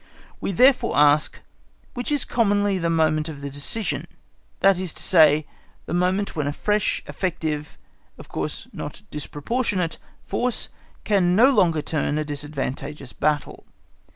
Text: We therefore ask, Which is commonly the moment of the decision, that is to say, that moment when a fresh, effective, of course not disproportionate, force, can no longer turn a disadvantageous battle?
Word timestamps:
We 0.39 0.51
therefore 0.51 0.97
ask, 0.97 1.37
Which 1.93 2.11
is 2.11 2.25
commonly 2.25 2.79
the 2.79 2.89
moment 2.89 3.29
of 3.29 3.41
the 3.41 3.51
decision, 3.51 4.07
that 4.61 4.79
is 4.79 4.95
to 4.95 5.03
say, 5.03 5.45
that 5.85 5.93
moment 5.93 6.35
when 6.35 6.47
a 6.47 6.53
fresh, 6.53 7.03
effective, 7.05 7.77
of 8.17 8.27
course 8.27 8.65
not 8.73 9.03
disproportionate, 9.11 9.99
force, 10.25 10.69
can 11.03 11.35
no 11.35 11.51
longer 11.53 11.83
turn 11.83 12.17
a 12.17 12.25
disadvantageous 12.25 13.13
battle? 13.13 13.67